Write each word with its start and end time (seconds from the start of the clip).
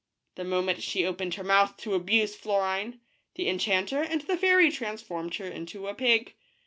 The 0.33 0.43
moment 0.43 0.81
she 0.81 1.05
opened 1.05 1.35
her 1.35 1.43
mouth 1.43 1.77
to 1.77 1.93
abuse 1.93 2.35
Florine, 2.35 3.01
the 3.35 3.47
enchanter 3.47 4.01
and 4.01 4.21
the 4.21 4.35
fairy 4.35 4.71
transformed 4.71 5.35
her 5.35 5.45
into 5.47 5.87
a 5.87 5.93
pig. 5.93 6.33